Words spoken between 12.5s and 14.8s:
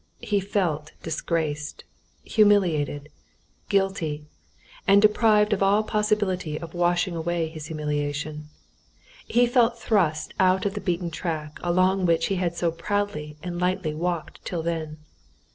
so proudly and lightly walked till